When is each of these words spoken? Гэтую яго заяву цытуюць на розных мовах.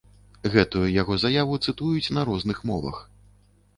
Гэтую 0.53 0.85
яго 1.01 1.17
заяву 1.25 1.59
цытуюць 1.67 2.13
на 2.19 2.27
розных 2.31 2.67
мовах. 2.71 2.97